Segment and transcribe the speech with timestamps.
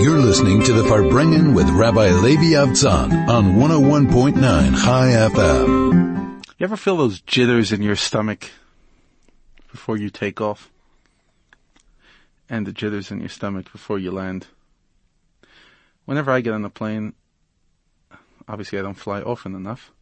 [0.00, 6.44] You're listening to the Farbrengen with Rabbi Levi Avtzon on 101.9 Chai FM.
[6.58, 8.50] You ever feel those jitters in your stomach
[9.70, 10.70] before you take off?
[12.50, 14.48] And the jitters in your stomach before you land?
[16.04, 17.14] Whenever I get on a plane,
[18.48, 19.92] obviously I don't fly often enough,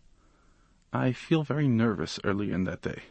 [0.93, 3.03] I feel very nervous early in that day.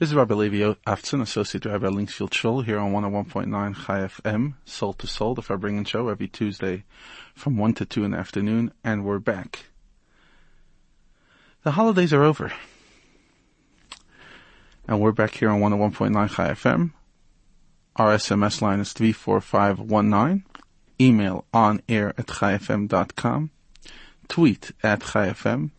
[0.00, 4.94] This is Rabbi Levi Avtzon, Associate Rabbi Linksfield Shul, here on 101.9 Chai FM, Soul
[4.94, 6.84] to Soul, the Farbrengen Show, every Tuesday
[7.34, 9.66] from 1 to 2 in the afternoon, and we're back.
[11.64, 12.50] The holidays are over.
[14.88, 16.92] And we're back here on 101.9 Chai FM.
[17.96, 20.46] Our SMS line is 34519.
[20.98, 23.50] Email on air at chaifm.com.
[24.28, 25.72] Tweet at chaifm.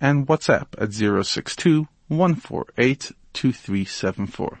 [0.00, 0.94] And WhatsApp at
[1.26, 4.58] 062 148-2374.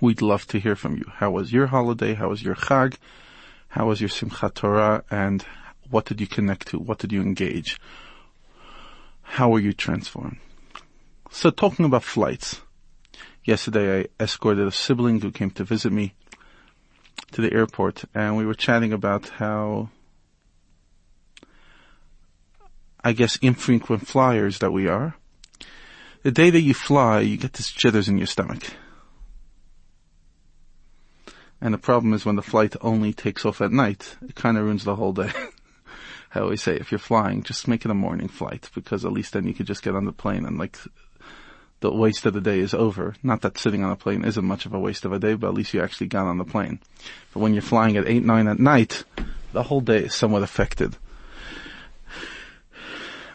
[0.00, 1.04] We'd love to hear from you.
[1.14, 2.14] How was your holiday?
[2.14, 2.96] How was your Chag?
[3.68, 5.04] How was your Simchat Torah?
[5.10, 5.44] And
[5.88, 6.78] what did you connect to?
[6.78, 7.80] What did you engage?
[9.22, 10.38] How were you transformed?
[11.30, 12.60] So talking about flights.
[13.44, 16.14] Yesterday I escorted a sibling who came to visit me
[17.32, 19.90] to the airport and we were chatting about how
[23.02, 25.16] I guess infrequent flyers that we are
[26.24, 28.64] the day that you fly, you get this jitters in your stomach.
[31.60, 34.64] And the problem is when the flight only takes off at night, it kind of
[34.64, 35.30] ruins the whole day.
[36.34, 39.34] I always say, if you're flying, just make it a morning flight because at least
[39.34, 40.78] then you could just get on the plane and like
[41.80, 43.14] the waste of the day is over.
[43.22, 45.48] Not that sitting on a plane isn't much of a waste of a day, but
[45.48, 46.80] at least you actually got on the plane.
[47.34, 49.04] But when you're flying at 8, 9 at night,
[49.52, 50.96] the whole day is somewhat affected.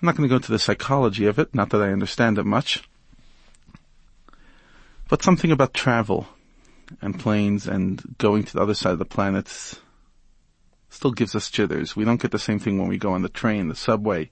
[0.02, 2.46] I'm not going to go into the psychology of it, not that I understand it
[2.46, 2.84] much.
[5.10, 6.28] But something about travel
[7.02, 9.78] and planes and going to the other side of the planet
[10.90, 11.98] still gives us jitters.
[11.98, 14.32] We don't get the same thing when we go on the train, the subway,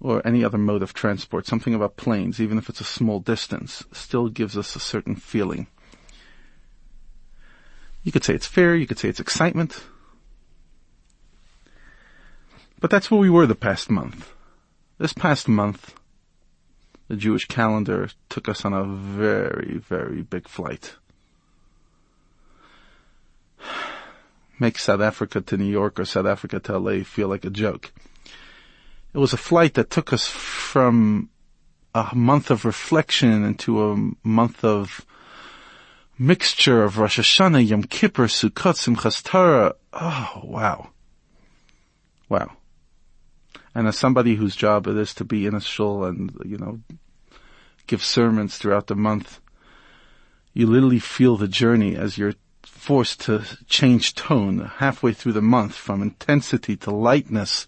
[0.00, 1.46] or any other mode of transport.
[1.46, 5.66] Something about planes, even if it's a small distance, still gives us a certain feeling.
[8.02, 9.82] You could say it's fear, you could say it's excitement,
[12.80, 14.32] but that's where we were the past month.
[14.98, 15.94] This past month,
[17.08, 20.96] the Jewish calendar took us on a very, very big flight.
[24.60, 27.92] Makes South Africa to New York or South Africa to LA feel like a joke.
[29.14, 31.30] It was a flight that took us from
[31.94, 35.06] a month of reflection into a month of
[36.18, 39.74] mixture of Rosh Hashanah, Yom Kippur, Sukkot, Simchas Torah.
[39.92, 40.90] Oh, wow.
[42.28, 42.57] Wow.
[43.74, 46.80] And as somebody whose job it is to be in a shul and, you know,
[47.86, 49.40] give sermons throughout the month,
[50.52, 52.34] you literally feel the journey as you're
[52.64, 57.66] forced to change tone halfway through the month from intensity to lightness,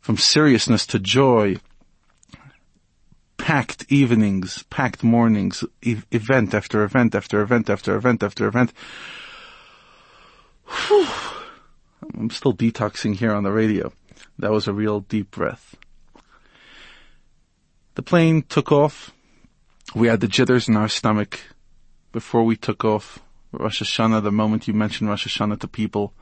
[0.00, 1.56] from seriousness to joy,
[3.38, 8.72] packed evenings, packed mornings, e- event after event after event after event after event.
[10.66, 11.06] Whew.
[12.14, 13.92] I'm still detoxing here on the radio.
[14.38, 15.76] That was a real deep breath.
[17.94, 19.12] The plane took off.
[19.94, 21.40] We had the jitters in our stomach
[22.12, 23.18] before we took off.
[23.52, 26.14] Rosh Hashanah, the moment you mentioned Rosh Hashanah to people,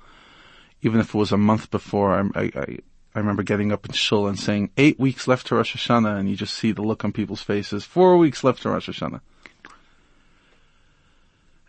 [0.82, 2.78] even if it was a month before, I, I,
[3.14, 6.28] I remember getting up in shul and saying, eight weeks left to Rosh Hashanah, and
[6.28, 7.84] you just see the look on people's faces.
[7.84, 9.20] Four weeks left to Rosh Hashanah.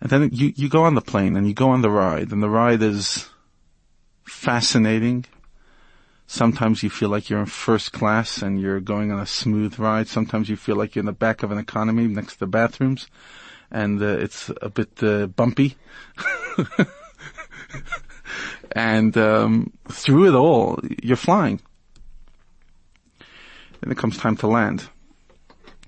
[0.01, 2.41] And then you, you go on the plane and you go on the ride, and
[2.41, 3.29] the ride is
[4.23, 5.25] fascinating.
[6.31, 10.07] Sometimes you feel like you're in first class and you're going on a smooth ride.
[10.07, 13.07] Sometimes you feel like you're in the back of an economy next to the bathrooms
[13.69, 15.75] and uh, it's a bit uh, bumpy.
[18.71, 21.59] and um, through it all, you're flying.
[23.81, 24.87] Then it comes time to land.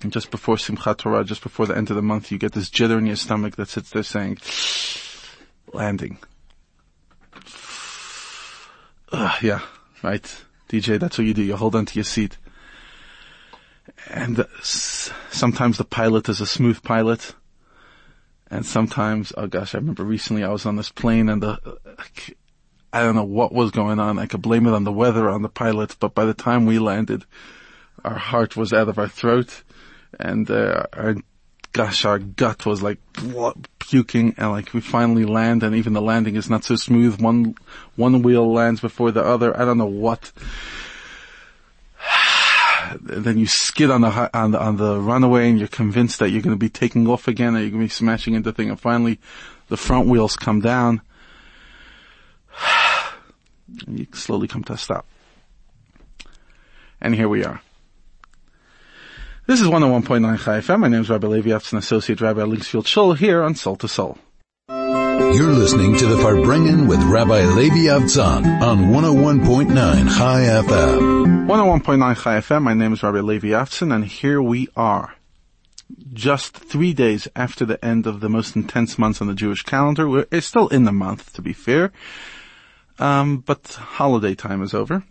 [0.02, 2.68] And just before Simchat Torah, just before the end of the month, you get this
[2.68, 4.38] jitter in your stomach that sits there saying,
[5.72, 6.18] landing.
[9.40, 9.60] Yeah,
[10.02, 10.43] right.
[10.68, 11.42] DJ, that's what you do.
[11.42, 12.38] You hold onto your seat.
[14.08, 17.34] And uh, sometimes the pilot is a smooth pilot.
[18.50, 21.78] And sometimes, oh gosh, I remember recently I was on this plane and the,
[22.92, 24.18] I don't know what was going on.
[24.18, 26.78] I could blame it on the weather, on the pilot, but by the time we
[26.78, 27.24] landed,
[28.04, 29.62] our heart was out of our throat
[30.18, 31.16] and, uh, our,
[31.74, 32.98] gosh, our gut was like
[33.78, 37.20] puking and like we finally land and even the landing is not so smooth.
[37.20, 37.56] One,
[37.96, 39.54] one wheel lands before the other.
[39.60, 40.32] I don't know what.
[43.00, 46.42] then you skid on the, on the, on the runaway and you're convinced that you're
[46.42, 48.80] going to be taking off again and you're going to be smashing into thing and
[48.80, 49.18] finally
[49.68, 51.00] the front wheels come down,
[53.86, 55.06] and you slowly come to a stop.
[57.00, 57.60] And here we are.
[59.46, 60.80] This is 101.9 Chai FM.
[60.80, 63.86] My name is Rabbi Levi Avtzon, Associate Rabbi at Linksfield Shul here on Soul to
[63.86, 64.16] Soul.
[64.70, 71.46] You're listening to the Farbrengen with Rabbi Levi Avtzon on 101.9 Chai FM.
[71.46, 72.62] 101.9 Chai FM.
[72.62, 75.14] My name is Rabbi Levi Avtzon, and here we are.
[76.14, 80.08] Just three days after the end of the most intense months on the Jewish calendar.
[80.08, 81.92] We're it's still in the month, to be fair.
[82.98, 85.04] Um, but holiday time is over.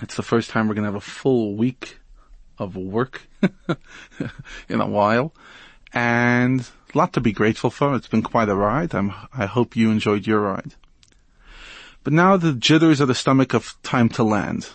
[0.00, 1.98] It's the first time we're going to have a full week
[2.56, 3.27] of work
[4.68, 5.32] in a while,
[5.92, 6.60] and
[6.94, 7.94] a lot to be grateful for.
[7.94, 8.94] It's been quite a ride.
[8.94, 10.74] I'm, I hope you enjoyed your ride.
[12.04, 14.70] But now the jitters of the stomach of time to land.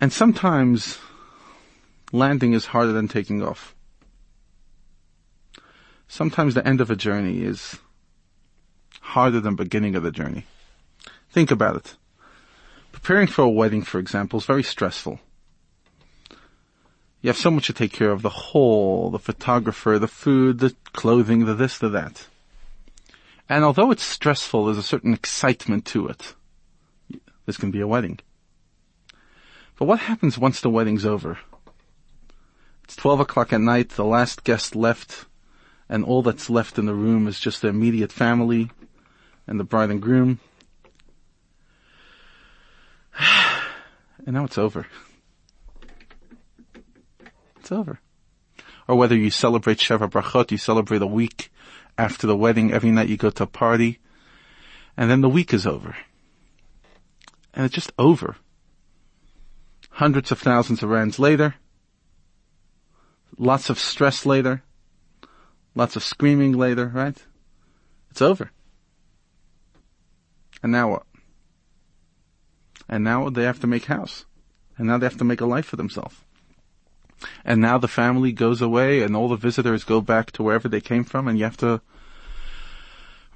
[0.00, 0.98] And sometimes
[2.12, 3.74] landing is harder than taking off.
[6.06, 7.78] Sometimes the end of a journey is
[9.00, 10.46] harder than beginning of the journey.
[11.30, 11.96] Think about it.
[12.92, 15.20] Preparing for a wedding, for example, is very stressful.
[17.20, 20.74] You have so much to take care of, the hall, the photographer, the food, the
[20.92, 22.28] clothing, the this, the that.
[23.48, 26.34] And although it's stressful, there's a certain excitement to it.
[27.46, 28.20] This can be a wedding.
[29.78, 31.38] But what happens once the wedding's over?
[32.84, 35.26] It's 12 o'clock at night, the last guest left,
[35.88, 38.70] and all that's left in the room is just the immediate family
[39.46, 40.40] and the bride and groom.
[44.26, 44.86] And now it's over.
[47.68, 48.00] It's over.
[48.88, 51.52] Or whether you celebrate Sheva Brachot, you celebrate a week
[51.98, 53.98] after the wedding, every night you go to a party,
[54.96, 55.94] and then the week is over.
[57.52, 58.36] And it's just over.
[59.90, 61.56] Hundreds of thousands of rands later,
[63.36, 64.62] lots of stress later,
[65.74, 67.22] lots of screaming later, right?
[68.10, 68.50] It's over.
[70.62, 71.02] And now what?
[72.88, 74.24] And now they have to make house.
[74.78, 76.16] And now they have to make a life for themselves.
[77.44, 80.80] And now the family goes away and all the visitors go back to wherever they
[80.80, 81.80] came from and you have to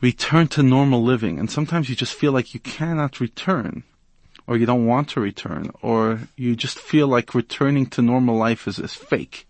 [0.00, 1.38] return to normal living.
[1.38, 3.84] And sometimes you just feel like you cannot return
[4.46, 8.66] or you don't want to return or you just feel like returning to normal life
[8.68, 9.46] is, is fake.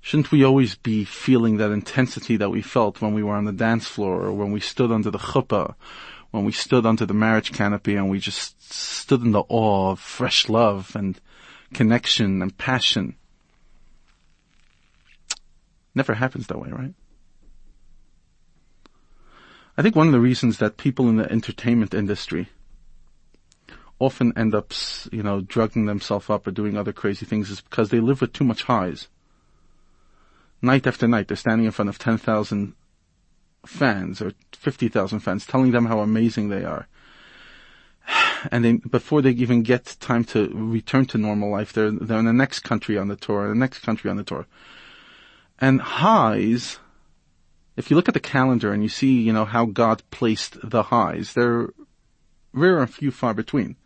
[0.00, 3.52] Shouldn't we always be feeling that intensity that we felt when we were on the
[3.52, 5.74] dance floor or when we stood under the chuppah
[6.30, 10.00] when we stood under the marriage canopy and we just stood in the awe of
[10.00, 11.20] fresh love and
[11.74, 13.16] connection and passion.
[15.94, 16.94] Never happens that way, right?
[19.76, 22.48] I think one of the reasons that people in the entertainment industry
[23.98, 24.72] often end up,
[25.12, 28.32] you know, drugging themselves up or doing other crazy things is because they live with
[28.32, 29.08] too much highs.
[30.62, 32.74] Night after night, they're standing in front of 10,000
[33.66, 36.88] fans or 50,000 fans telling them how amazing they are.
[38.50, 42.24] And then before they even get time to return to normal life, they're, they're in
[42.24, 44.46] the next country on the tour, the next country on the tour.
[45.58, 46.78] And highs,
[47.76, 50.84] if you look at the calendar and you see, you know, how God placed the
[50.84, 51.70] highs, they're
[52.52, 53.76] rare and few far between.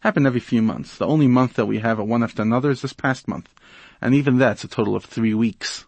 [0.00, 0.96] Happen every few months.
[0.96, 3.48] The only month that we have a one after another is this past month.
[4.00, 5.84] And even that's a total of three weeks.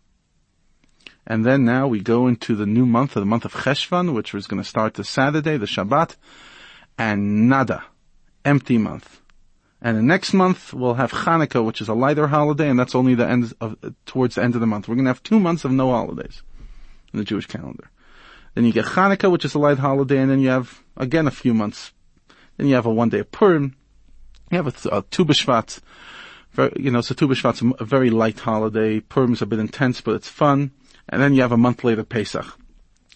[1.27, 4.47] And then now we go into the new month, the month of Cheshvan, which was
[4.47, 6.17] going to start this Saturday, the Shabbat,
[6.99, 7.85] and nada.
[8.45, 9.21] Empty month.
[9.81, 13.15] And the next month we'll have Hanukkah, which is a lighter holiday, and that's only
[13.15, 14.89] the end of, towards the end of the month.
[14.89, 16.43] We're to have two months of no holidays
[17.13, 17.91] in the Jewish calendar.
[18.55, 21.33] Then you get Hanukkah, which is a light holiday, and then you have, again, a
[21.33, 21.93] few months.
[22.57, 23.75] Then you have a one day of Purim.
[24.51, 25.81] You have a, a Tu B'Shvat.
[26.77, 29.01] You know, so Tu B'Shvat's a very light holiday.
[29.01, 30.71] Purim's a bit intense, but it's fun
[31.09, 32.59] and then you have a month later Pesach.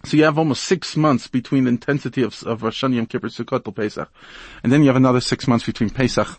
[0.05, 3.29] So you have almost six months between the intensity of, of Rosh Hashanah, Yom Kippur,
[3.29, 4.09] Sukkot, till Pesach.
[4.63, 6.39] And then you have another six months between Pesach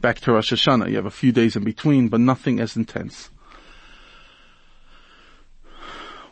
[0.00, 0.90] back to Rosh Hashanah.
[0.90, 3.30] You have a few days in between, but nothing as intense.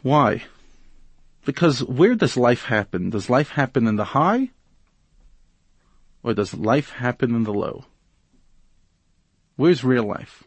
[0.03, 0.45] Why?
[1.45, 3.11] Because where does life happen?
[3.11, 4.51] Does life happen in the high?
[6.23, 7.85] Or does life happen in the low?
[9.57, 10.45] Where's real life?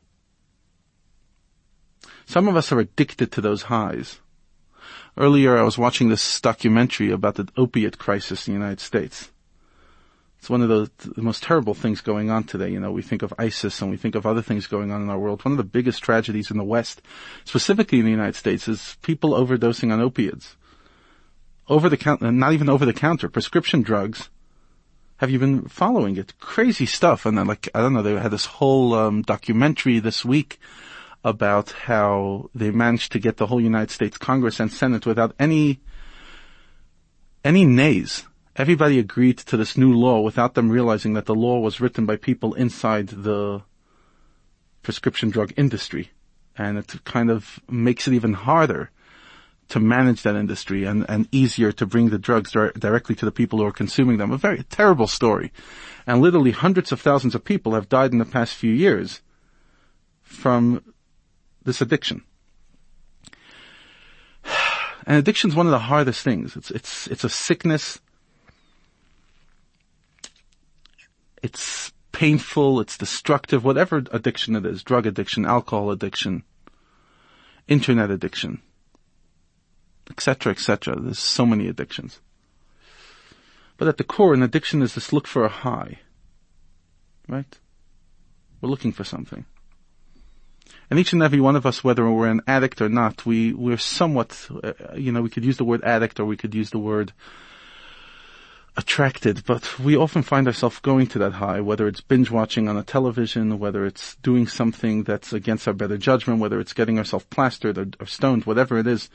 [2.26, 4.20] Some of us are addicted to those highs.
[5.18, 9.32] Earlier I was watching this documentary about the opiate crisis in the United States.
[10.38, 12.70] It's one of the, the, most terrible things going on today.
[12.70, 15.10] You know, we think of ISIS and we think of other things going on in
[15.10, 15.44] our world.
[15.44, 17.02] One of the biggest tragedies in the West,
[17.46, 20.56] specifically in the United States, is people overdosing on opiates.
[21.68, 24.30] Over the counter, not even over the counter, prescription drugs.
[25.18, 26.38] Have you been following it?
[26.40, 27.26] Crazy stuff.
[27.26, 30.60] And then like, I don't know, they had this whole, um, documentary this week
[31.28, 35.82] about how they managed to get the whole United States Congress and Senate without any,
[37.44, 38.24] any nays.
[38.56, 42.16] Everybody agreed to this new law without them realizing that the law was written by
[42.16, 43.62] people inside the
[44.84, 46.12] prescription drug industry.
[46.58, 48.90] And it kind of makes it even harder
[49.68, 53.34] to manage that industry and, and easier to bring the drugs dir- directly to the
[53.34, 54.32] people who are consuming them.
[54.32, 55.52] A very terrible story.
[56.08, 59.20] And literally hundreds of thousands of people have died in the past few years
[60.22, 60.82] from
[61.68, 62.24] this addiction.
[65.06, 66.58] And addiction is one of the hardest things.
[66.58, 68.02] It's, it's, it's a sickness.
[71.42, 72.82] It's painful.
[72.82, 73.64] It's destructive.
[73.64, 76.44] Whatever addiction it is, drug addiction, alcohol addiction,
[77.70, 78.62] internet addiction,
[80.10, 81.00] etc., etc.
[81.00, 82.20] There's so many addictions.
[83.78, 86.00] But at the core, an addiction is this look for a high.
[87.30, 87.58] Right?
[88.60, 89.46] We're looking for something.
[90.90, 93.78] And each and every one of us, whether we're an addict or not, we, we're
[93.78, 96.80] somewhat, uh, you know, we could use the word addict or we could use the
[96.80, 97.12] word
[98.78, 102.78] attracted, but we often find ourselves going to that high, whether it's binge watching on
[102.78, 107.26] a television, whether it's doing something that's against our better judgment, whether it's getting ourselves
[107.30, 109.10] plastered or, or stoned, whatever it is.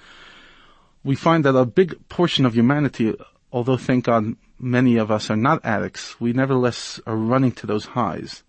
[1.05, 3.15] We find that a big portion of humanity,
[3.53, 7.87] although thank God many of us are not addicts, we nevertheless are running to those
[7.87, 8.43] highs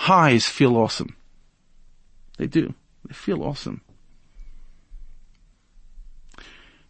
[0.00, 1.14] highs feel awesome.
[2.38, 2.72] They do.
[3.06, 3.82] They feel awesome.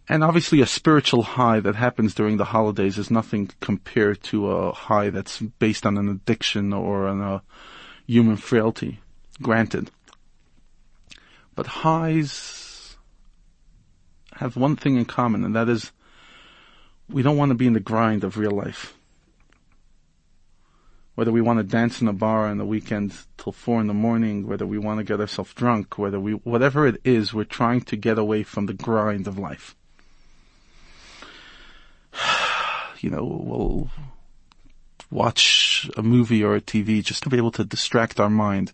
[0.09, 4.73] And obviously a spiritual high that happens during the holidays is nothing compared to a
[4.73, 7.43] high that's based on an addiction or on a
[8.07, 9.01] human frailty.
[9.43, 9.91] Granted.
[11.57, 12.97] But highs
[14.35, 15.91] have one thing in common and that is
[17.09, 18.95] we don't want to be in the grind of real life
[21.21, 23.93] whether we want to dance in a bar on the weekend till four in the
[23.93, 27.83] morning, whether we want to get ourselves drunk, whether we, whatever it is, we're trying
[27.83, 29.77] to get away from the grind of life.
[33.03, 33.91] You know, we'll
[35.11, 38.73] watch a movie or a TV just to be able to distract our mind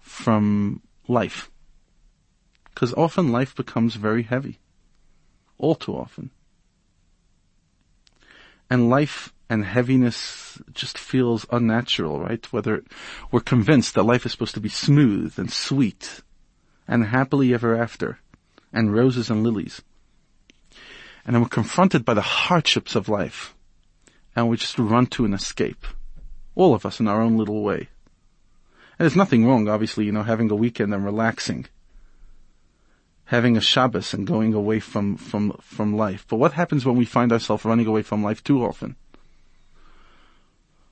[0.00, 1.50] from life.
[2.72, 4.60] Because often life becomes very heavy.
[5.58, 6.30] All too often.
[8.70, 12.44] And life and heaviness just feels unnatural, right?
[12.52, 12.84] Whether
[13.30, 16.22] we're convinced that life is supposed to be smooth and sweet
[16.86, 18.18] and happily ever after
[18.72, 19.82] and roses and lilies.
[21.24, 23.54] And then we're confronted by the hardships of life
[24.36, 25.86] and we just run to an escape.
[26.54, 27.88] All of us in our own little way.
[28.98, 31.66] And there's nothing wrong, obviously, you know, having a weekend and relaxing.
[33.26, 36.26] Having a Shabbos and going away from, from, from life.
[36.28, 38.96] But what happens when we find ourselves running away from life too often?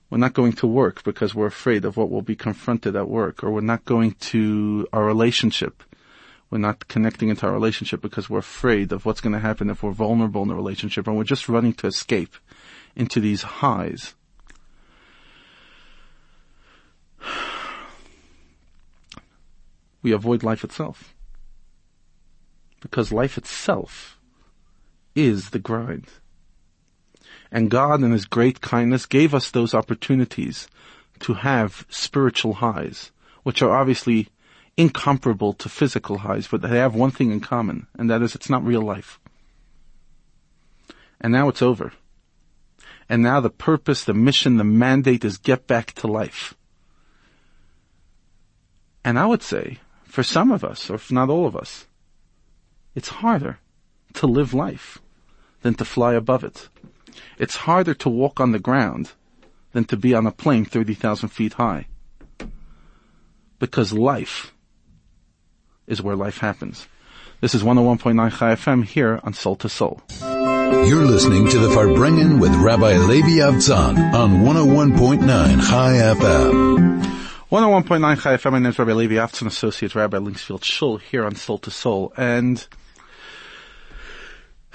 [0.09, 3.43] We're not going to work because we're afraid of what will be confronted at work,
[3.43, 5.83] or we're not going to our relationship.
[6.49, 9.83] We're not connecting into our relationship because we're afraid of what's going to happen if
[9.83, 12.37] we're vulnerable in the relationship, and we're just running to escape
[12.95, 14.15] into these highs.
[20.03, 21.15] We avoid life itself.
[22.81, 24.21] Because life itself
[25.17, 26.07] is the grind.
[27.51, 30.69] And God in His great kindness gave us those opportunities
[31.21, 33.13] to have spiritual highs,
[33.43, 34.29] which are obviously
[34.77, 38.51] incomparable to physical highs, but they have one thing in common, and that is it's
[38.51, 39.19] not real life.
[41.21, 41.93] And now it's over.
[43.09, 46.55] And now the purpose, the mission, the mandate is get back to life.
[49.05, 51.87] And I would say, for some of us, or if not all of us,
[52.95, 53.59] it's harder
[54.15, 54.99] to live life
[55.63, 56.69] than to fly above it.
[57.39, 59.13] It's harder to walk on the ground
[59.73, 61.87] than to be on a plane 30,000 feet high.
[63.59, 64.53] Because life
[65.87, 66.89] is where life happens.
[67.41, 70.03] This is 101.9 Chai FM here on Soul to Soul.
[70.21, 75.27] You're listening to the Farbrengen with Rabbi Levi Avtzon on 101.9
[75.69, 77.03] Chai FM.
[77.51, 81.37] 101.9 Chai FM, my name is Rabbi Levi Avtzon, Associate Rabbi Linksfield Shul here on
[81.37, 82.13] Soul to Soul.
[82.17, 82.67] And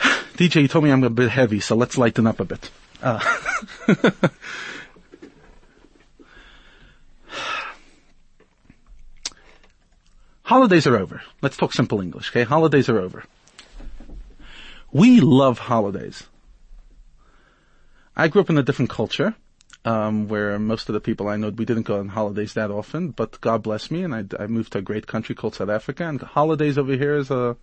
[0.38, 2.70] DJ, you told me I'm a bit heavy, so let's lighten up a bit.
[3.02, 3.20] Uh,
[10.44, 11.22] holidays are over.
[11.42, 12.44] Let's talk simple English, okay?
[12.44, 13.24] Holidays are over.
[14.92, 16.24] We love holidays.
[18.16, 19.36] I grew up in a different culture,
[19.86, 23.12] um, where most of the people I know, we didn't go on holidays that often,
[23.12, 26.08] but God bless me, and I, I moved to a great country called South Africa,
[26.08, 27.56] and holidays over here is a,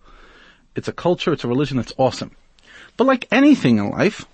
[0.75, 2.31] it's a culture, it's a religion, it's awesome.
[2.97, 4.25] But like anything in life,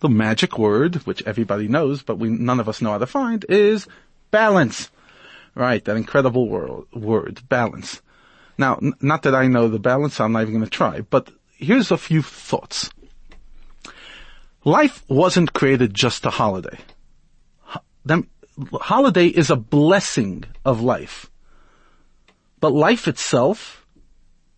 [0.00, 3.44] the magic word, which everybody knows, but we, none of us know how to find,
[3.48, 3.86] is
[4.30, 4.90] balance.
[5.54, 8.02] Right, that incredible word, word balance.
[8.58, 11.90] Now, n- not that I know the balance, I'm not even to try, but here's
[11.90, 12.90] a few thoughts.
[14.64, 16.78] Life wasn't created just a holiday.
[17.60, 18.26] Ho-
[18.74, 21.30] holiday is a blessing of life.
[22.60, 23.85] But life itself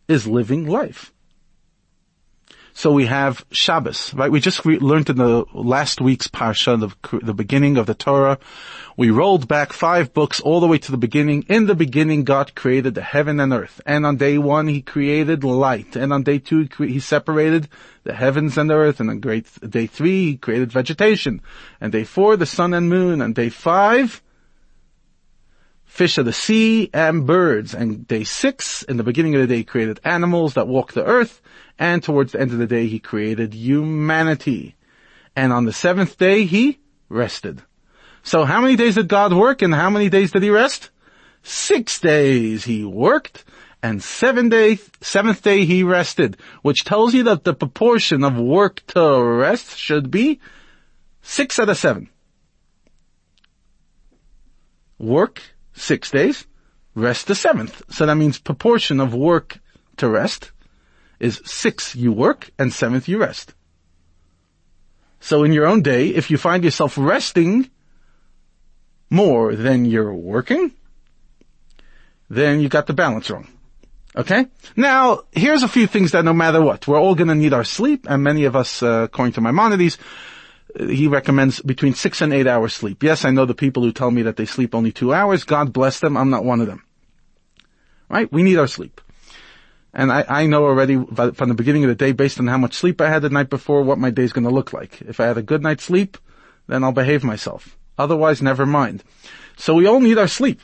[0.09, 1.13] is living life.
[2.79, 4.31] So we have Shabbos, right?
[4.31, 8.39] We just re- learned in the last week's parsha, the, the beginning of the Torah.
[8.97, 11.43] We rolled back five books all the way to the beginning.
[11.49, 13.81] In the beginning, God created the heaven and earth.
[13.85, 15.97] And on day one, He created light.
[15.97, 17.69] And on day two, He, cre- he separated
[18.05, 19.01] the heavens and the earth.
[19.01, 21.43] And on great, day three, He created vegetation.
[21.81, 23.21] And day four, the sun and moon.
[23.21, 24.23] And day five,
[25.99, 27.75] fish of the sea and birds.
[27.75, 31.43] And day six, in the beginning of the day, created animals that walk the earth
[31.77, 34.77] and towards the end of the day he created humanity.
[35.35, 36.79] And on the seventh day he
[37.09, 37.63] rested.
[38.23, 40.91] So how many days did God work and how many days did he rest?
[41.43, 43.45] Six days he worked
[43.83, 48.87] and seven day, seventh day he rested, which tells you that the proportion of work
[48.89, 50.39] to rest should be
[51.23, 52.09] six out of seven.
[54.99, 55.43] Work,
[55.81, 56.47] six days,
[56.95, 57.83] rest the seventh.
[57.91, 59.59] So that means proportion of work
[59.97, 60.53] to rest,
[61.21, 63.55] is six you work and seventh you rest.
[65.21, 67.71] So in your own day, if you find yourself resting
[69.11, 70.73] more than you're working,
[72.31, 73.49] then you got the balance wrong.
[74.17, 74.47] Okay?
[74.77, 78.07] Now, here's a few things that no matter what, we're all gonna need our sleep,
[78.09, 79.99] and many of us, uh, according to Maimonides,
[80.79, 83.03] he recommends between six and eight hours sleep.
[83.03, 85.45] Yes, I know the people who tell me that they sleep only two hours.
[85.45, 86.17] God bless them.
[86.17, 86.85] I'm not one of them.
[88.09, 88.31] Right?
[88.33, 89.01] We need our sleep.
[89.93, 92.75] And I, I know already from the beginning of the day, based on how much
[92.75, 95.01] sleep I had the night before, what my day's gonna look like.
[95.03, 96.19] If I had a good night's sleep,
[96.67, 97.77] then I'll behave myself.
[97.99, 99.03] Otherwise, never mind.
[99.57, 100.61] So we all need our sleep.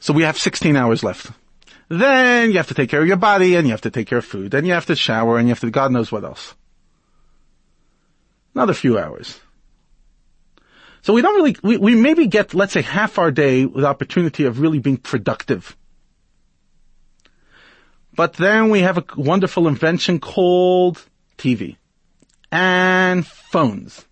[0.00, 1.30] So we have 16 hours left.
[1.92, 4.16] Then you have to take care of your body, and you have to take care
[4.16, 6.54] of food, and you have to shower, and you have to, God knows what else.
[8.54, 9.38] Another few hours.
[11.02, 14.46] So we don't really, we, we maybe get, let's say, half our day with opportunity
[14.46, 15.76] of really being productive.
[18.14, 21.04] But then we have a wonderful invention called
[21.36, 21.76] TV.
[22.50, 24.06] And phones.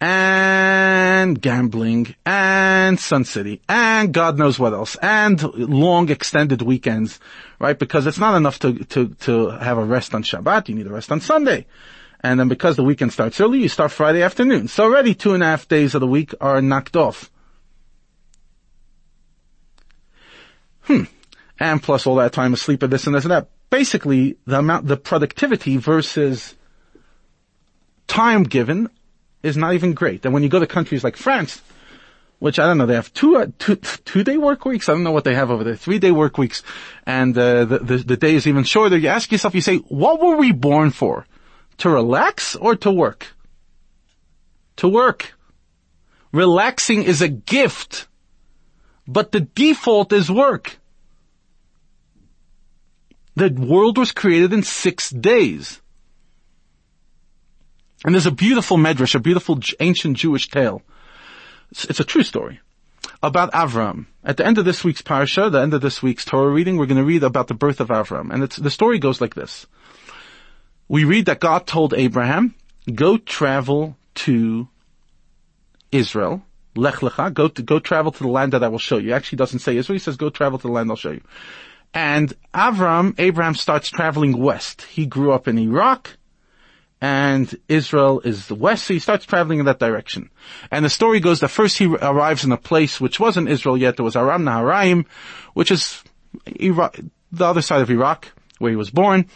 [0.00, 2.14] And gambling.
[2.24, 3.60] And Sun City.
[3.68, 4.96] And God knows what else.
[5.02, 7.18] And long extended weekends.
[7.58, 7.78] Right?
[7.78, 10.68] Because it's not enough to, to, to have a rest on Shabbat.
[10.68, 11.66] You need a rest on Sunday.
[12.20, 14.68] And then because the weekend starts early, you start Friday afternoon.
[14.68, 17.30] So already two and a half days of the week are knocked off.
[20.82, 21.04] Hmm.
[21.60, 23.48] And plus all that time asleep and this and this and that.
[23.70, 26.56] Basically, the amount, the productivity versus
[28.06, 28.88] time given
[29.48, 30.24] is not even great.
[30.24, 31.60] And when you go to countries like France,
[32.38, 34.88] which I don't know, they have two, uh, two, two day work weeks.
[34.88, 35.74] I don't know what they have over there.
[35.74, 36.62] Three day work weeks.
[37.04, 38.96] And, uh, the, the, the day is even shorter.
[38.96, 41.26] You ask yourself, you say, what were we born for?
[41.78, 43.26] To relax or to work?
[44.76, 45.34] To work.
[46.32, 48.06] Relaxing is a gift,
[49.06, 50.78] but the default is work.
[53.34, 55.80] The world was created in six days.
[58.04, 60.82] And there's a beautiful medrash, a beautiful ancient Jewish tale.
[61.70, 62.60] It's a true story
[63.22, 64.06] about Avram.
[64.24, 66.86] At the end of this week's parsha, the end of this week's Torah reading, we're
[66.86, 68.32] going to read about the birth of Avram.
[68.32, 69.66] And the story goes like this
[70.88, 72.54] we read that God told Abraham,
[72.94, 74.68] go travel to
[75.92, 76.42] Israel,
[76.74, 79.12] Lech Lecha, go to, go travel to the land that I will show you.
[79.12, 81.22] Actually doesn't say Israel, he says go travel to the land I'll show you.
[81.94, 84.82] And Avram, Abraham starts traveling west.
[84.82, 86.17] He grew up in Iraq,
[87.00, 90.30] and Israel is the west, so he starts traveling in that direction.
[90.70, 93.96] And the story goes that first he arrives in a place which wasn't Israel yet,
[93.96, 95.06] there was Aram Naharaim,
[95.54, 96.02] which is
[96.46, 96.98] Iraq,
[97.30, 99.26] the other side of Iraq, where he was born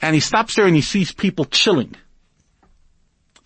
[0.00, 1.94] and he stops there and he sees people chilling.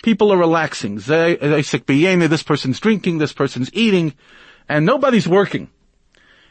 [0.03, 0.97] People are relaxing.
[0.97, 4.15] This person's drinking, this person's eating,
[4.69, 5.71] and nobody's working.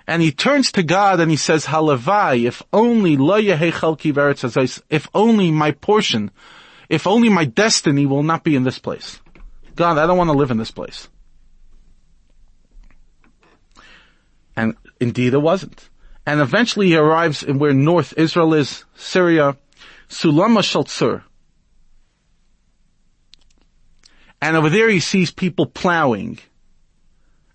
[0.06, 3.18] And he turns to God and he says, Halavai, if only
[4.90, 6.32] if only my portion,
[6.90, 9.20] if only my destiny will not be in this place.
[9.76, 11.08] God, I don't want to live in this place.
[14.56, 15.90] And indeed it wasn't.
[16.26, 19.56] And eventually he arrives in where North Israel is, Syria,
[20.10, 21.24] Sulama Shaltzur.
[24.42, 26.40] And over there he sees people plowing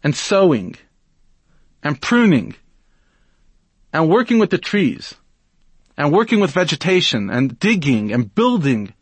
[0.02, 0.76] and sowing
[1.82, 2.54] and pruning
[3.92, 5.14] and working with the trees
[5.96, 8.94] and working with vegetation and digging and building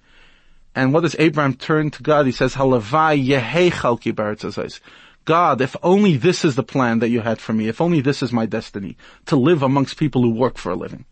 [0.75, 2.27] And what does Abraham turn to God?
[2.27, 4.81] He says, Halavai yehei chalki
[5.25, 8.23] God, if only this is the plan that you had for me, if only this
[8.23, 11.05] is my destiny, to live amongst people who work for a living.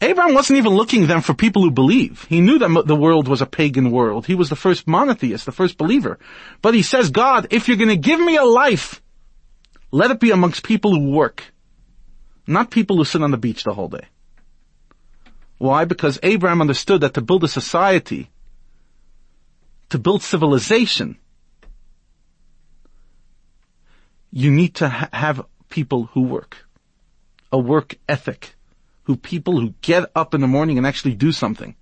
[0.00, 2.26] Abraham wasn't even looking then for people who believe.
[2.28, 4.26] He knew that the world was a pagan world.
[4.26, 6.18] He was the first monotheist, the first believer.
[6.60, 9.02] But he says, God, if you're gonna give me a life,
[9.90, 11.44] let it be amongst people who work.
[12.46, 14.06] Not people who sit on the beach the whole day.
[15.58, 15.84] Why?
[15.84, 18.30] Because Abraham understood that to build a society,
[19.88, 21.16] to build civilization,
[24.30, 26.58] you need to ha- have people who work.
[27.52, 28.56] A work ethic
[29.06, 31.76] who people who get up in the morning and actually do something.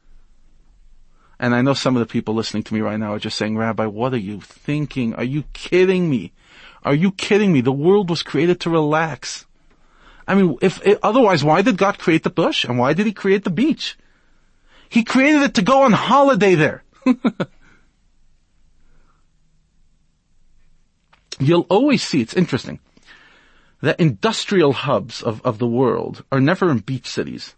[1.40, 3.56] And I know some of the people listening to me right now are just saying,
[3.56, 5.14] Rabbi, what are you thinking?
[5.14, 6.32] Are you kidding me?
[6.84, 7.62] Are you kidding me?
[7.62, 9.46] The world was created to relax.
[10.26, 12.64] I mean, if, if otherwise, why did God create the bush?
[12.64, 13.96] And why did he create the beach?
[14.88, 16.82] He created it to go on holiday there.
[21.38, 22.80] You'll always see, it's interesting
[23.84, 27.54] that industrial hubs of, of the world are never in beach cities.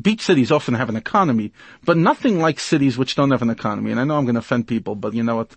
[0.00, 1.52] Beach cities often have an economy,
[1.84, 3.90] but nothing like cities which don't have an economy.
[3.90, 5.54] And I know I'm going to offend people, but you know what?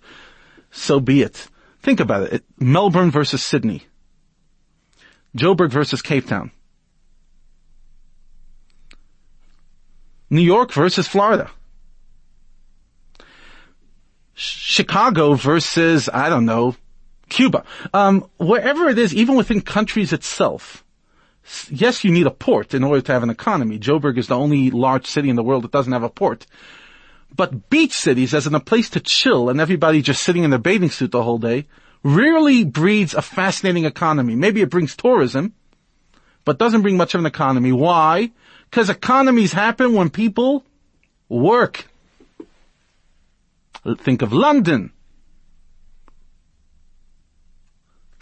[0.72, 1.48] So be it.
[1.82, 2.34] Think about it.
[2.34, 3.84] it Melbourne versus Sydney.
[5.36, 6.52] Joburg versus Cape Town.
[10.30, 11.52] New York versus Florida.
[14.34, 16.76] Chicago versus, I don't know,
[17.30, 17.64] Cuba.
[17.94, 20.84] Um, wherever it is, even within countries itself,
[21.70, 23.80] yes, you need a port in order to have an economy.
[23.80, 26.46] Joburg is the only large city in the world that doesn't have a port.
[27.36, 30.60] But beach cities, as in a place to chill and everybody just sitting in their
[30.60, 31.68] bathing suit the whole day,
[32.06, 34.36] rarely breeds a fascinating economy.
[34.36, 35.54] Maybe it brings tourism,
[36.46, 37.72] but doesn't bring much of an economy.
[37.72, 38.32] Why?
[38.70, 40.64] Because economies happen when people
[41.28, 41.86] work.
[43.98, 44.92] Think of London.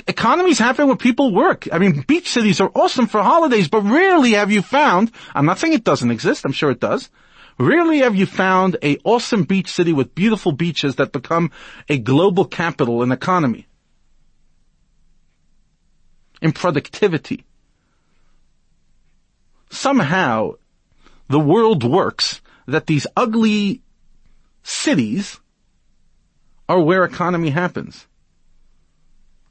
[0.06, 1.68] economies happen when people work.
[1.72, 5.60] I mean, beach cities are awesome for holidays, but rarely have you found, I'm not
[5.60, 7.10] saying it doesn't exist, I'm sure it does,
[7.58, 11.52] rarely have you found a awesome beach city with beautiful beaches that become
[11.88, 13.66] a global capital and economy.
[16.44, 17.46] In productivity.
[19.72, 20.56] Somehow,
[21.30, 23.82] the world works that these ugly
[24.62, 25.40] cities
[26.68, 28.06] are where economy happens.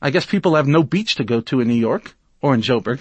[0.02, 3.00] I guess people have no beach to go to in New York or in Joburg.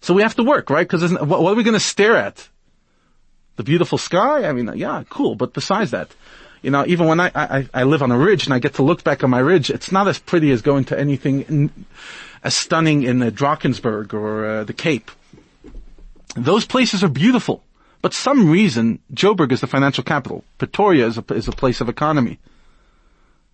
[0.00, 0.88] So we have to work, right?
[0.88, 2.48] Because what, are we going to stare at?
[3.56, 4.48] The beautiful sky?
[4.48, 5.34] I mean, yeah, cool.
[5.34, 6.14] But besides that,
[6.62, 8.82] you know, even when I, I, I live on a ridge and I get to
[8.82, 11.70] look back on my ridge, it's not as pretty as going to anything in,
[12.42, 15.10] as stunning in the Drakensberg or uh, the Cape.
[16.34, 17.62] Those places are beautiful.
[18.00, 20.44] But some reason, Joburg is the financial capital.
[20.58, 22.40] Pretoria is a, is a place of economy.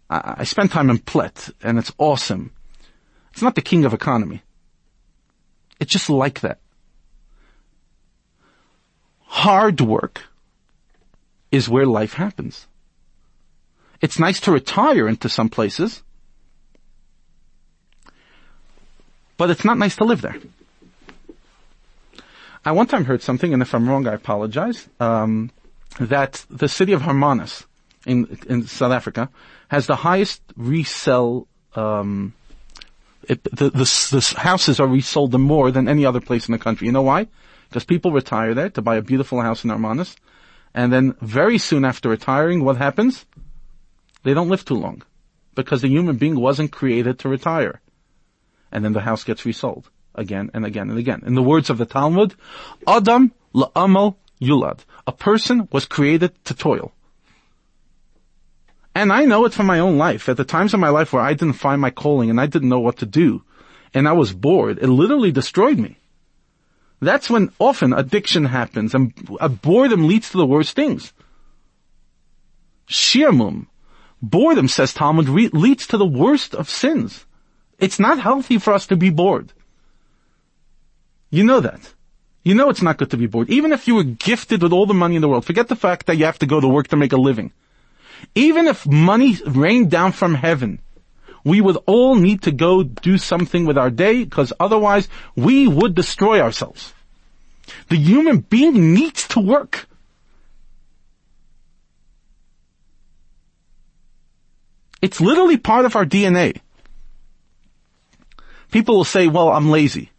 [0.09, 2.53] I, I spent time in Plet, and it's awesome.
[3.33, 4.43] It's not the king of economy.
[5.79, 6.61] It's just like that.
[9.21, 10.23] Hard work
[11.53, 12.67] is where life happens.
[14.01, 16.03] It's nice to retire into some places,
[19.39, 20.37] but it's not nice to live there.
[22.65, 25.51] I one time heard something, and if I'm wrong, I apologize, um,
[25.99, 27.65] that the city of Hermanus
[28.05, 29.31] in, in South Africa
[29.69, 32.35] has the highest resell, um,
[33.23, 36.87] it, the, the, the houses are resold more than any other place in the country.
[36.87, 37.29] You know why?
[37.69, 40.17] Because people retire there to buy a beautiful house in Hermanus,
[40.75, 43.25] and then very soon after retiring, what happens?
[44.25, 45.03] They don't live too long.
[45.55, 47.81] Because the human being wasn't created to retire.
[48.71, 49.91] And then the house gets resold.
[50.15, 51.23] Again and again and again.
[51.27, 52.35] In the words of the Talmud,
[52.87, 54.81] Adam la'amal yulad.
[55.07, 56.93] A person was created to toil.
[58.95, 60.29] And I know it from my own life.
[60.29, 62.69] At the times of my life where I didn't find my calling and I didn't
[62.69, 63.43] know what to do
[63.95, 65.99] and I was bored, it literally destroyed me.
[67.01, 69.15] That's when often addiction happens and
[69.63, 71.13] boredom leads to the worst things.
[72.89, 73.67] Shiamum,
[74.21, 77.25] boredom, says Talmud, re- leads to the worst of sins.
[77.79, 79.53] It's not healthy for us to be bored.
[81.31, 81.95] You know that.
[82.43, 83.51] You know it's not good to be bored.
[83.51, 86.07] Even if you were gifted with all the money in the world, forget the fact
[86.07, 87.53] that you have to go to work to make a living.
[88.35, 90.81] Even if money rained down from heaven,
[91.45, 95.95] we would all need to go do something with our day because otherwise we would
[95.95, 96.95] destroy ourselves.
[97.89, 99.87] The human being needs to work.
[105.01, 106.61] It's literally part of our DNA.
[108.71, 110.11] People will say, well, I'm lazy.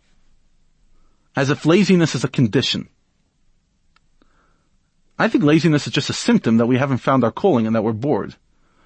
[1.35, 2.89] As if laziness is a condition.
[5.17, 7.83] I think laziness is just a symptom that we haven't found our calling and that
[7.83, 8.35] we're bored.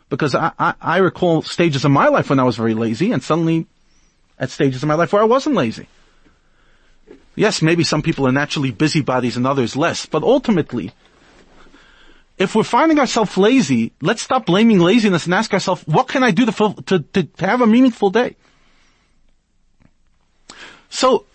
[0.09, 3.23] Because I, I, I recall stages of my life when I was very lazy and
[3.23, 3.67] suddenly
[4.37, 5.87] at stages in my life where I wasn't lazy.
[7.35, 10.91] Yes, maybe some people are naturally busybodies and others less, but ultimately,
[12.37, 16.31] if we're finding ourselves lazy, let's stop blaming laziness and ask ourselves, what can I
[16.31, 18.35] do to, to, to have a meaningful day?
[20.93, 21.25] So,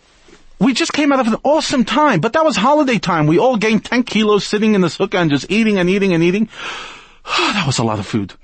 [0.61, 3.27] we just came out of an awesome time, but that was holiday time.
[3.27, 6.23] We all gained 10 kilos sitting in this sukkah and just eating and eating and
[6.23, 6.49] eating.
[7.25, 8.35] that was a lot of food.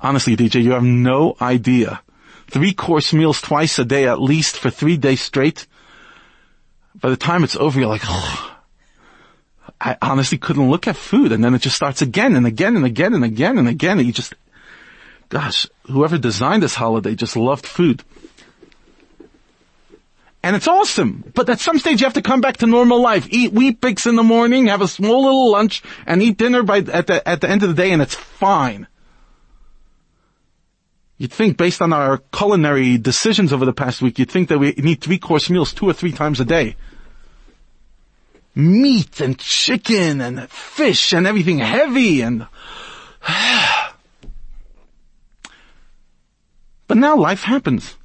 [0.00, 2.00] Honestly, DJ, you have no idea.
[2.46, 5.66] Three course meals twice a day at least for three days straight.
[6.94, 8.56] By the time it's over, you're like, oh,
[9.80, 11.32] I honestly couldn't look at food.
[11.32, 13.98] And then it just starts again and again and again and again and again.
[13.98, 14.34] And you just,
[15.30, 18.04] gosh, whoever designed this holiday just loved food.
[20.42, 21.30] And it's awesome.
[21.34, 23.26] But at some stage you have to come back to normal life.
[23.30, 27.06] Eat Weet-Bix in the morning, have a small little lunch, and eat dinner by, at
[27.06, 28.86] the, at the end of the day and it's fine.
[31.18, 34.72] You'd think based on our culinary decisions over the past week, you'd think that we
[34.78, 36.76] need three course meals two or three times a day.
[38.54, 42.46] Meat and chicken and fish and everything heavy and,
[46.86, 47.96] but now life happens.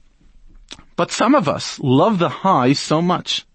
[0.96, 3.46] But some of us love the high so much.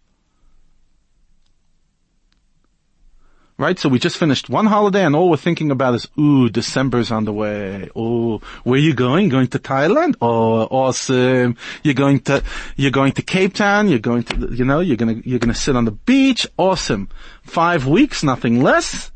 [3.57, 3.79] Right?
[3.79, 7.27] So we just finished one holiday and all we're thinking about is, ooh, December's on
[7.27, 7.91] the way.
[7.95, 9.29] Oh, where are you going?
[9.29, 10.15] Going to Thailand?
[10.23, 11.57] Oh, awesome.
[11.83, 12.43] You're going to,
[12.77, 13.89] you're going to Cape Town.
[13.89, 16.47] You're going to, you know, you're gonna, you're gonna sit on the beach.
[16.57, 17.11] Awesome.
[17.43, 19.13] Five weeks, nothing less.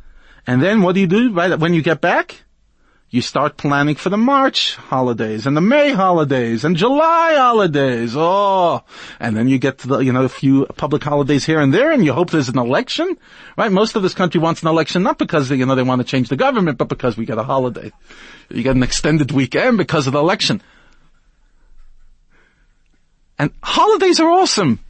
[0.47, 2.45] And then what do you do right when you get back?
[3.15, 8.17] You start planning for the March holidays and the May holidays and July holidays.
[8.17, 8.83] Oh,
[9.21, 11.93] and then you get to the, you know, a few public holidays here and there
[11.93, 13.17] and you hope there's an election,
[13.57, 13.71] right?
[13.71, 16.29] Most of this country wants an election not because, you know, they want to change
[16.29, 17.93] the government, but because we get a holiday.
[18.49, 20.61] You get an extended weekend because of the election.
[23.39, 24.81] And holidays are awesome.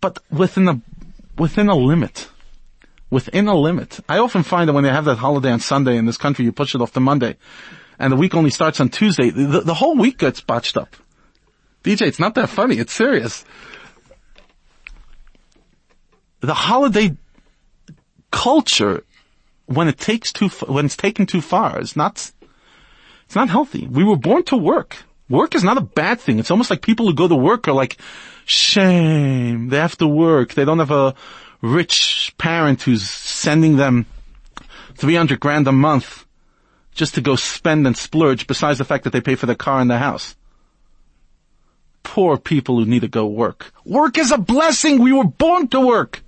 [0.00, 0.80] But within a,
[1.36, 2.28] within a limit
[3.12, 4.00] within a limit.
[4.08, 6.50] I often find that when they have that holiday on Sunday in this country, you
[6.50, 7.36] push it off to Monday,
[7.98, 10.96] and the week only starts on Tuesday, the, the whole week gets botched up.
[11.84, 12.78] DJ, it's not that funny.
[12.78, 13.44] It's serious.
[16.40, 17.14] The holiday
[18.30, 19.04] culture,
[19.66, 22.32] when it takes too, when it's taken too far, is not,
[23.26, 23.86] it's not healthy.
[23.86, 24.96] We were born to work.
[25.28, 26.38] Work is not a bad thing.
[26.38, 27.98] It's almost like people who go to work are like,
[28.46, 29.68] shame.
[29.68, 30.54] They have to work.
[30.54, 31.14] They don't have a,
[31.62, 34.04] rich parent who's sending them
[34.96, 36.26] 300 grand a month
[36.92, 39.80] just to go spend and splurge besides the fact that they pay for the car
[39.80, 40.36] and the house.
[42.02, 43.72] Poor people who need to go work.
[43.84, 45.00] Work is a blessing.
[45.00, 46.22] We were born to work.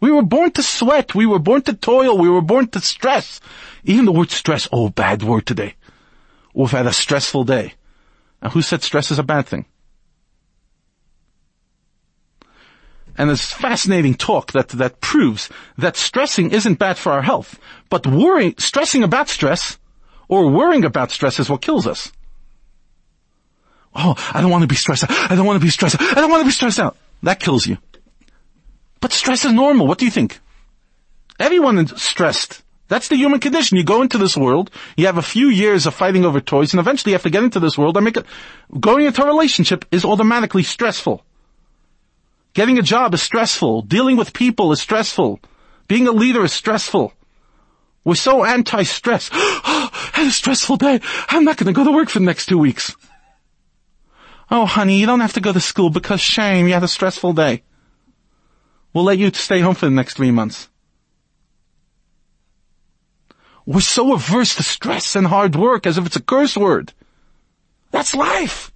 [0.00, 1.14] We were born to sweat.
[1.14, 2.18] We were born to toil.
[2.18, 3.40] We were born to stress.
[3.84, 5.74] Even the word stress, oh, bad word today.
[6.54, 7.74] We've had a stressful day.
[8.42, 9.66] And who said stress is a bad thing?
[13.16, 15.48] And this fascinating talk that, that proves
[15.78, 17.58] that stressing isn't bad for our health.
[17.88, 19.78] But worrying, stressing about stress
[20.28, 22.10] or worrying about stress is what kills us.
[23.94, 25.10] Oh, I don't want to be stressed out.
[25.30, 26.16] I don't want to be stressed out.
[26.16, 26.96] I don't want to be stressed out.
[27.22, 27.78] That kills you.
[29.00, 29.86] But stress is normal.
[29.86, 30.40] What do you think?
[31.38, 32.62] Everyone is stressed.
[32.88, 33.76] That's the human condition.
[33.76, 36.80] You go into this world, you have a few years of fighting over toys, and
[36.80, 38.26] eventually you have to get into this world and make it,
[38.78, 41.24] going into a relationship is automatically stressful.
[42.54, 43.82] Getting a job is stressful.
[43.82, 45.40] Dealing with people is stressful.
[45.88, 47.12] Being a leader is stressful.
[48.04, 49.28] We're so anti-stress.
[49.32, 51.00] Had a stressful day.
[51.28, 52.94] I'm not going to go to work for the next two weeks.
[54.50, 57.32] Oh, honey, you don't have to go to school because shame, you had a stressful
[57.32, 57.62] day.
[58.92, 60.68] We'll let you stay home for the next three months.
[63.66, 66.92] We're so averse to stress and hard work as if it's a curse word.
[67.90, 68.70] That's life.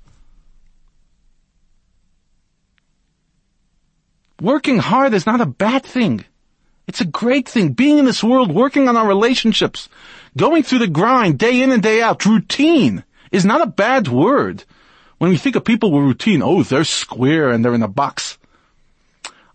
[4.41, 6.25] Working hard is not a bad thing.
[6.87, 7.73] It's a great thing.
[7.73, 9.89] Being in this world, working on our relationships,
[10.37, 14.65] going through the grind day in and day out, routine is not a bad word.
[15.19, 18.39] When we think of people with routine, oh, they're square and they're in a box.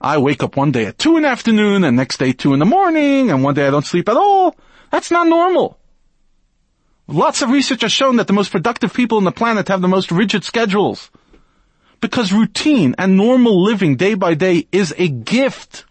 [0.01, 2.59] I wake up one day at two in the afternoon and next day two in
[2.59, 4.55] the morning and one day I don't sleep at all.
[4.91, 5.79] That's not normal.
[7.07, 9.87] Lots of research has shown that the most productive people on the planet have the
[9.87, 11.09] most rigid schedules.
[12.03, 15.85] Because routine and normal living day by day is a gift.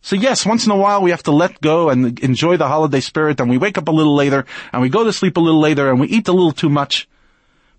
[0.00, 2.98] So yes, once in a while we have to let go and enjoy the holiday
[2.98, 5.60] spirit and we wake up a little later and we go to sleep a little
[5.60, 7.08] later and we eat a little too much.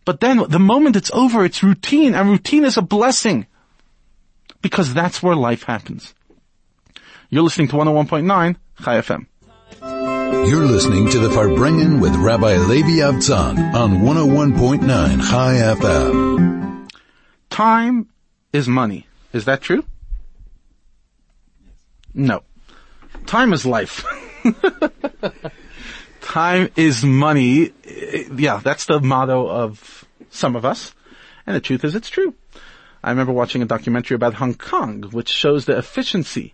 [0.05, 3.45] But then the moment it's over, it's routine and routine is a blessing.
[4.61, 6.15] Because that's where life happens.
[7.29, 9.25] You're listening to 101.9 Chai FM.
[10.45, 16.89] You're listening to the Farbrengen with Rabbi Levi Avtzon on 101.9 Chai FM.
[17.49, 18.09] Time
[18.51, 19.07] is money.
[19.31, 19.85] Is that true?
[22.13, 22.43] No.
[23.25, 24.05] Time is life.
[26.21, 27.71] Time is money.
[28.35, 30.93] Yeah, that's the motto of some of us.
[31.47, 32.35] And the truth is it's true.
[33.01, 36.53] I remember watching a documentary about Hong Kong, which shows the efficiency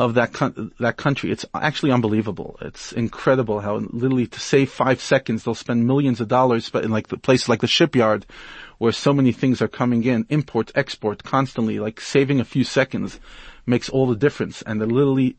[0.00, 0.32] of that
[0.80, 1.30] that country.
[1.30, 2.56] It's actually unbelievable.
[2.62, 7.08] It's incredible how literally to save five seconds they'll spend millions of dollars, in like
[7.08, 8.24] the places like the shipyard,
[8.78, 13.20] where so many things are coming in, import, export, constantly, like saving a few seconds
[13.66, 14.62] makes all the difference.
[14.62, 15.36] And literally,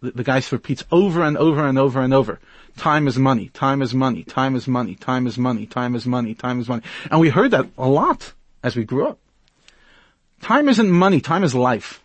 [0.00, 2.40] the, the guy repeats over and over and over and over.
[2.76, 3.50] Time is money.
[3.50, 4.24] Time is money.
[4.24, 4.96] Time is money.
[4.96, 5.64] Time is money.
[5.64, 6.34] Time is money.
[6.34, 6.82] Time is money.
[7.08, 8.32] And we heard that a lot
[8.64, 9.20] as we grew up.
[10.40, 11.20] Time isn't money.
[11.20, 12.01] Time is life.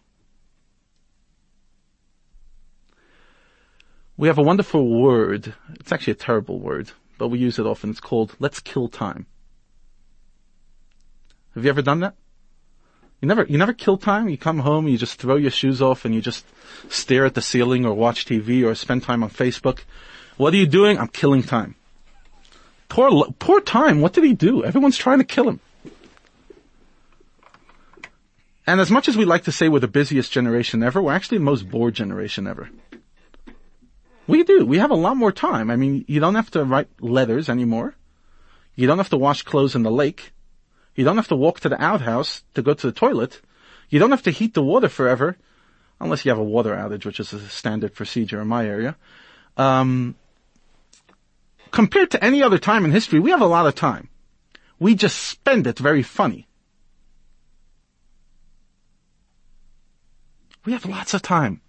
[4.18, 5.54] We have a wonderful word.
[5.76, 7.92] It's actually a terrible word, but we use it often.
[7.92, 9.28] It's called let's kill time.
[11.54, 12.16] Have you ever done that?
[13.22, 14.30] You never, you never kill time.
[14.30, 16.46] You come home, you just throw your shoes off and you just
[16.90, 19.80] stare at the ceiling or watch TV or spend time on Facebook.
[20.38, 21.00] What are you doing?
[21.00, 21.76] I'm killing time.
[22.90, 24.02] Poor, poor time.
[24.02, 24.64] What did he do?
[24.64, 25.60] Everyone's trying to kill him.
[28.68, 31.40] And as much as we like to say we're the busiest generation ever, we're actually
[31.40, 32.70] the most bored generation ever.
[34.28, 34.66] We do.
[34.66, 35.72] We have a lot more time.
[35.72, 37.96] I mean, you don't have to write letters anymore.
[38.76, 40.32] You don't have to wash clothes in the lake.
[40.96, 43.42] You don't have to walk to the outhouse to go to the toilet.
[43.90, 45.38] You don't have to heat the water forever,
[46.00, 48.98] unless you have a water outage, which is a standard procedure in my area.
[49.56, 50.16] Um,
[51.72, 54.10] compared to any other time in history, we have a lot of time.
[54.80, 56.48] We just spend it very funny.
[60.66, 61.62] We have lots of time.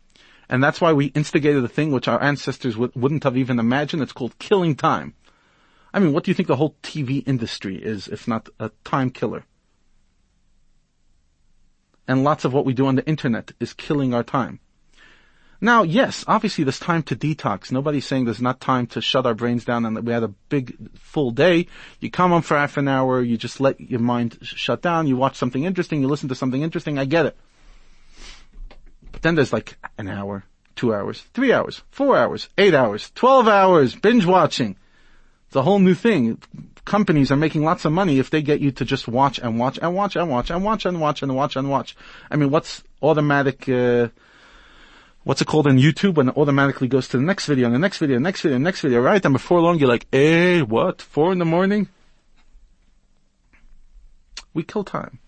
[0.49, 4.03] And that's why we instigated a thing which our ancestors w- wouldn't have even imagined.
[4.03, 5.15] It's called killing time.
[5.93, 9.11] I mean, what do you think the whole TV industry is, if not a time
[9.11, 9.45] killer?
[12.07, 14.61] And lots of what we do on the internet is killing our time.
[15.61, 17.73] Now, yes, obviously there's time to detox.
[17.73, 20.29] Nobody's saying there's not time to shut our brains down and that we had a
[20.29, 21.67] big full day.
[22.01, 25.09] You come home for half an hour, you just let your mind sh- shut down,
[25.09, 27.37] you watch something interesting, you listen to something interesting, I get it.
[29.19, 30.45] But then there's like an hour,
[30.77, 34.77] two hours, three hours, four hours, eight hours, twelve hours, binge watching.
[35.49, 36.41] It's a whole new thing.
[36.85, 39.77] Companies are making lots of money if they get you to just watch and watch
[39.83, 41.97] and watch and watch and watch and watch and watch and watch.
[42.31, 44.11] I mean, what's automatic, uh,
[45.25, 47.81] what's it called in YouTube when it automatically goes to the next video and the
[47.81, 49.25] next video, and next video, and next video, right?
[49.25, 51.03] And before long you're like, eh, what?
[51.03, 51.89] Four in the morning?
[54.55, 55.19] We kill time.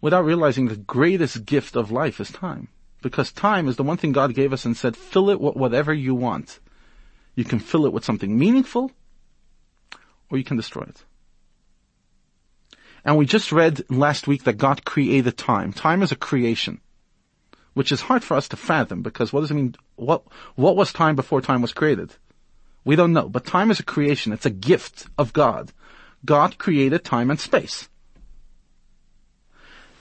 [0.00, 2.68] Without realizing the greatest gift of life is time.
[3.02, 5.92] Because time is the one thing God gave us and said, fill it with whatever
[5.92, 6.58] you want.
[7.34, 8.90] You can fill it with something meaningful,
[10.30, 11.04] or you can destroy it.
[13.04, 15.72] And we just read last week that God created time.
[15.72, 16.80] Time is a creation,
[17.74, 19.76] which is hard for us to fathom because what does it mean?
[19.96, 20.24] What,
[20.56, 22.12] what was time before time was created?
[22.84, 24.32] We don't know, but time is a creation.
[24.32, 25.72] It's a gift of God.
[26.24, 27.88] God created time and space.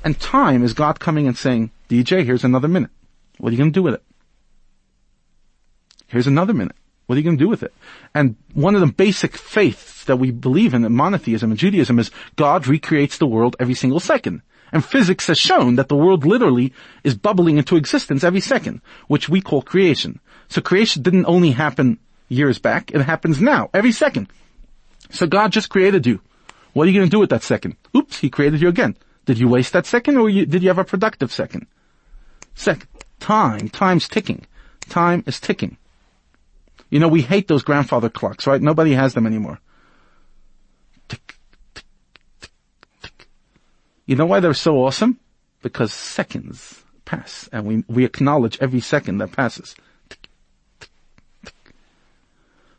[0.04, 2.92] And time is God coming and saying, DJ, here's another minute.
[3.38, 4.04] What are you going to do with it?
[6.08, 6.76] Here's another minute.
[7.06, 7.74] What are you going to do with it?
[8.14, 12.12] And one of the basic faiths that we believe in, in monotheism and Judaism is
[12.36, 14.42] God recreates the world every single second.
[14.74, 16.74] And physics has shown that the world literally
[17.06, 20.20] is bubbling into existence every second, which we call creation.
[20.50, 24.28] So creation didn't only happen years back, it happens now, every second.
[25.10, 26.20] So God just created you.
[26.74, 27.78] What are you going to do with that second?
[27.96, 28.98] Oops, He created you again.
[29.26, 31.68] Did you waste that second or you, did you have a productive second?
[32.58, 32.90] Second,
[33.20, 34.44] time, time's ticking.
[34.90, 35.78] Time is ticking.
[36.90, 38.60] You know, we hate those grandfather clocks, right?
[38.60, 39.60] Nobody has them anymore.
[41.08, 41.36] Tick,
[41.76, 41.86] tick,
[43.04, 43.28] tick.
[44.08, 45.20] You know why they're so awesome?
[45.62, 49.76] Because seconds pass and we, we acknowledge every second that passes.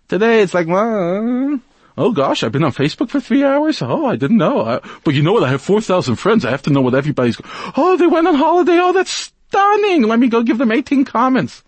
[0.08, 3.80] Today it's like, oh gosh, I've been on Facebook for three hours.
[3.80, 4.62] Oh, I didn't know.
[4.62, 5.44] I, but you know what?
[5.44, 6.44] I have 4,000 friends.
[6.44, 7.40] I have to know what everybody's,
[7.76, 8.78] oh, they went on holiday.
[8.80, 10.02] Oh, that's stunning.
[10.02, 11.62] Let me go give them 18 comments.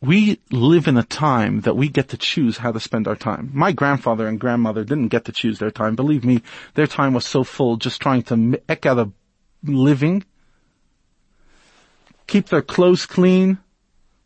[0.00, 3.50] we live in a time that we get to choose how to spend our time.
[3.52, 5.96] My grandfather and grandmother didn't get to choose their time.
[5.96, 6.42] Believe me,
[6.74, 9.10] their time was so full just trying to eke out a
[9.64, 10.24] living,
[12.26, 13.58] keep their clothes clean,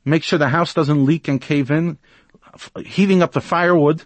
[0.05, 1.99] make sure the house doesn't leak and cave in,
[2.85, 4.05] heating up the firewood.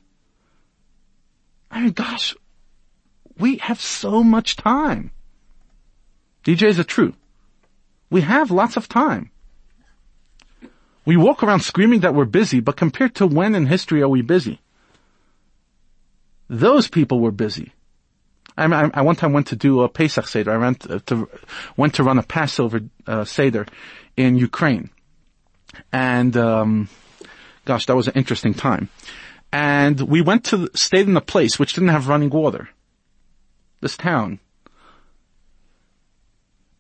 [1.71, 2.37] I mean, gosh,
[3.39, 5.11] We have so much time.
[6.45, 7.15] DJs are true?
[8.11, 9.31] We have lots of time.
[11.07, 14.23] We walk around screaming that we're busy, but compared to when in history are we
[14.23, 14.61] busy?
[16.49, 17.73] Those people were busy.
[18.57, 20.53] I, I, I one time went to do a Pesach Seder.
[20.53, 21.29] I went uh, to,
[21.77, 23.67] went to run a Passover uh, Seder
[24.17, 24.91] in Ukraine.
[25.93, 26.89] And, um,
[27.65, 28.89] gosh, that was an interesting time.
[29.53, 32.69] And we went to, stayed in a place which didn't have running water.
[33.85, 34.41] This town.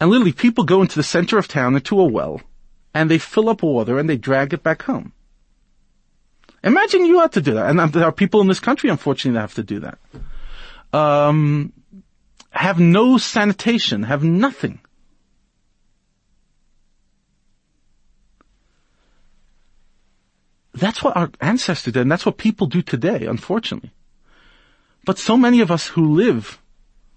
[0.00, 2.40] And literally people go into the center of town into a well
[2.94, 5.12] and they fill up water and they drag it back home.
[6.62, 7.68] Imagine you had to do that.
[7.68, 9.98] And there are people in this country, unfortunately, that have to do that.
[10.98, 11.74] Um,
[12.48, 14.80] have no sanitation, have nothing.
[20.72, 23.92] That's what our ancestors did, and that's what people do today, unfortunately.
[25.05, 26.62] But so many of us who live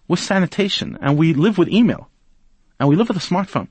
[0.07, 2.09] with sanitation, and we live with email,
[2.79, 3.67] and we live with a smartphone,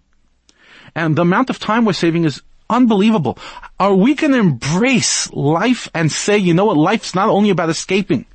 [0.94, 3.38] and the amount of time we're saving is unbelievable.
[3.78, 7.70] Are we going to embrace life and say, you know what, life's not only about
[7.70, 8.26] escaping.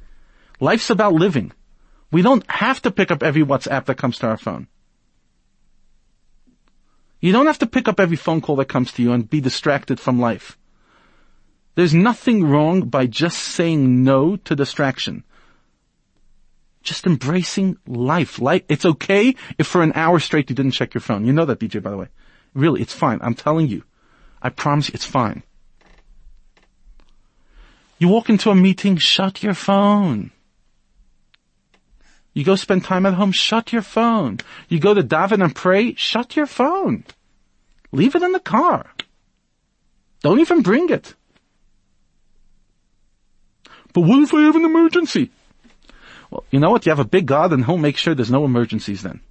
[0.59, 1.51] Life's about living.
[2.11, 4.67] We don't have to pick up every WhatsApp that comes to our phone.
[7.19, 9.41] You don't have to pick up every phone call that comes to you and be
[9.41, 10.57] distracted from life.
[11.75, 15.23] There's nothing wrong by just saying no to distraction.
[16.83, 18.39] Just embracing life.
[18.39, 21.25] Life, it's okay if for an hour straight you didn't check your phone.
[21.25, 22.07] You know that, DJ, by the way.
[22.53, 23.19] Really, it's fine.
[23.21, 23.83] I'm telling you.
[24.41, 25.43] I promise you, it's fine.
[27.99, 30.31] You walk into a meeting, shut your phone.
[32.33, 34.39] You go spend time at home, shut your phone.
[34.69, 37.03] You go to daven and pray, shut your phone.
[37.91, 38.89] Leave it in the car.
[40.21, 41.13] Don't even bring it.
[43.93, 45.29] But what if I have an emergency?
[46.31, 46.85] Well, you know what?
[46.85, 49.21] You have a big God and he'll make sure there's no emergencies then.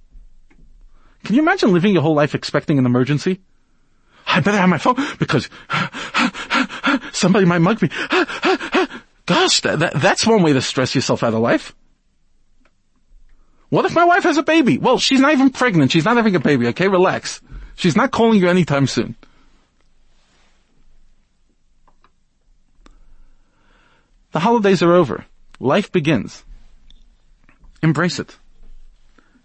[1.23, 3.41] Can you imagine living your whole life expecting an emergency?
[4.25, 5.49] I better have my phone because
[7.11, 7.89] somebody might mug me.
[9.25, 11.75] Gosh, that, that, that's one way to stress yourself out of life.
[13.69, 14.77] What if my wife has a baby?
[14.77, 15.91] Well, she's not even pregnant.
[15.91, 16.87] She's not having a baby, okay?
[16.87, 17.41] Relax.
[17.75, 19.15] She's not calling you anytime soon.
[24.31, 25.25] The holidays are over.
[25.59, 26.43] Life begins.
[27.81, 28.37] Embrace it.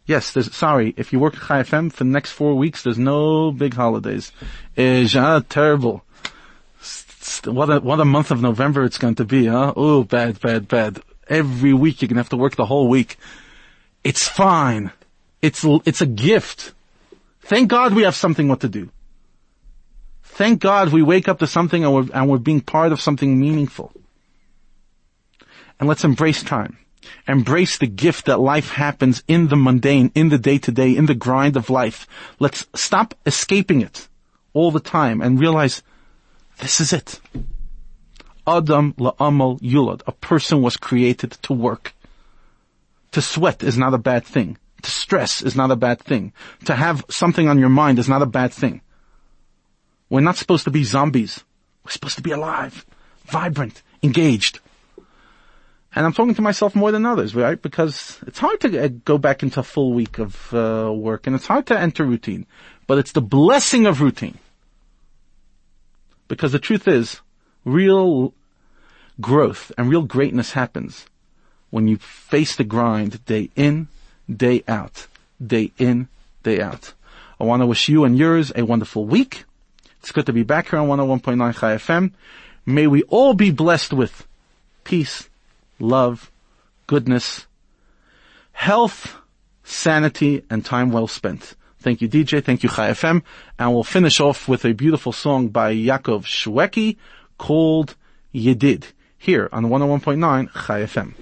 [0.07, 2.99] Yes, there's, sorry, if you work at Chai FM for the next four weeks, there's
[2.99, 4.30] no big holidays.
[4.76, 6.05] It's uh, terrible.
[7.45, 9.72] What a, what a month of November it's going to be, huh?
[9.76, 11.01] Oh, bad, bad, bad.
[11.28, 13.16] Every week you're going to have to work the whole week.
[14.05, 14.93] It's fine.
[15.43, 16.72] It's, it's a gift.
[17.41, 18.91] Thank God we have something what to do.
[20.22, 23.41] Thank God we wake up to something and we're, and we're being part of something
[23.41, 23.93] meaningful
[25.78, 26.78] and let's embrace time.
[27.28, 31.07] Embrace the gift that life happens in the mundane, in the day to day, in
[31.07, 32.07] the grind of life.
[32.38, 34.09] Let's stop escaping it
[34.52, 35.82] all the time and realize
[36.59, 37.20] this is it.
[38.46, 40.02] Adam la'amal yulad.
[40.07, 41.94] A person was created to work.
[43.12, 44.59] To sweat is not a bad thing.
[44.82, 46.32] To stress is not a bad thing.
[46.66, 48.82] To have something on your mind is not a bad thing.
[50.09, 51.42] We're not supposed to be zombies.
[51.84, 52.86] We're supposed to be alive,
[53.24, 54.61] vibrant, engaged.
[55.97, 57.61] And I'm talking to myself more than others, right?
[57.61, 61.34] Because it's hard to uh, go back into a full week of uh, work and
[61.34, 62.44] it's hard to enter routine.
[62.86, 64.38] But it's the blessing of routine.
[66.28, 67.20] Because the truth is,
[67.64, 68.34] real
[69.22, 71.07] growth and real greatness happens
[71.70, 73.88] when you face the grind day in,
[74.30, 75.07] day out,
[75.44, 76.09] day in,
[76.42, 76.92] day out.
[77.40, 79.44] I want to wish you and yours a wonderful week.
[80.01, 82.12] It's good to be back here on 101.9 Chai FM.
[82.66, 84.26] May we all be blessed with
[84.84, 85.30] peace,
[85.79, 86.31] love,
[86.87, 87.47] goodness,
[88.53, 89.16] health,
[89.64, 91.57] sanity, and time well spent.
[91.79, 92.43] Thank you, DJ.
[92.43, 93.22] Thank you, Chai FM.
[93.59, 96.97] And we'll finish off with a beautiful song by Yaakov Shwekey
[97.39, 97.95] called
[98.35, 98.85] Yedid
[99.18, 101.14] here on 101.9 Chai FM.